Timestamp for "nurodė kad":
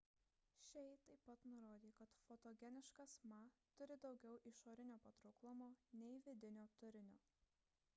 1.49-2.15